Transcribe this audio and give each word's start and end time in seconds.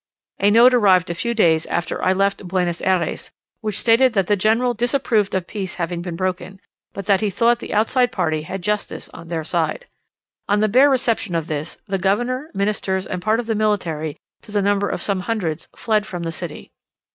A 0.39 0.49
note 0.49 0.73
arrived 0.73 1.11
a 1.11 1.13
few 1.13 1.35
days 1.35 1.67
after 1.67 2.03
I 2.03 2.11
left 2.11 2.47
Buenos 2.47 2.81
Ayres, 2.81 3.29
which 3.59 3.77
stated 3.77 4.13
that 4.13 4.25
the 4.25 4.35
General 4.35 4.73
disapproved 4.73 5.35
of 5.35 5.45
peace 5.45 5.75
having 5.75 6.01
been 6.01 6.15
broken, 6.15 6.59
but 6.91 7.05
that 7.05 7.21
he 7.21 7.29
thought 7.29 7.59
the 7.59 7.71
outside 7.75 8.11
party 8.11 8.41
had 8.41 8.63
justice 8.63 9.09
on 9.13 9.27
their 9.27 9.43
side. 9.43 9.85
On 10.49 10.59
the 10.59 10.67
bare 10.67 10.89
reception 10.89 11.35
of 11.35 11.45
this, 11.45 11.77
the 11.87 11.99
Governor, 11.99 12.49
ministers, 12.55 13.05
and 13.05 13.21
part 13.21 13.39
of 13.39 13.45
the 13.45 13.53
military, 13.53 14.17
to 14.41 14.51
the 14.51 14.63
number 14.63 14.89
of 14.89 15.03
some 15.03 15.19
hundreds, 15.19 15.67
fled 15.75 16.07
from 16.07 16.23
the 16.23 16.31
city. 16.31 16.71